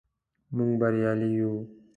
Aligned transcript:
موږ 0.55 0.71
بریالي 0.79 1.29
یو. 1.37 1.53